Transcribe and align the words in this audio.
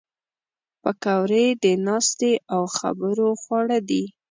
پکورې 0.81 1.45
د 1.63 1.65
ناستې 1.85 2.33
او 2.53 2.61
خبرو 2.77 3.29
خواړه 3.41 3.77
دي 3.89 4.03